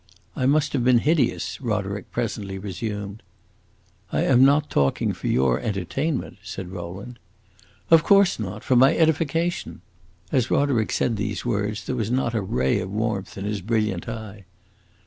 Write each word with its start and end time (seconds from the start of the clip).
"I 0.35 0.47
must 0.47 0.73
have 0.73 0.83
been 0.83 0.97
hideous," 0.97 1.61
Roderick 1.61 2.11
presently 2.11 2.57
resumed. 2.57 3.21
"I 4.11 4.23
am 4.23 4.43
not 4.43 4.67
talking 4.67 5.13
for 5.13 5.27
your 5.27 5.59
entertainment," 5.59 6.39
said 6.41 6.71
Rowland. 6.71 7.19
"Of 7.91 8.03
course 8.03 8.39
not. 8.39 8.63
For 8.63 8.75
my 8.75 8.97
edification!" 8.97 9.81
As 10.31 10.49
Roderick 10.49 10.91
said 10.91 11.17
these 11.17 11.45
words 11.45 11.85
there 11.85 11.95
was 11.95 12.09
not 12.09 12.33
a 12.33 12.41
ray 12.41 12.79
of 12.79 12.89
warmth 12.91 13.37
in 13.37 13.45
his 13.45 13.61
brilliant 13.61 14.09
eye. 14.09 14.45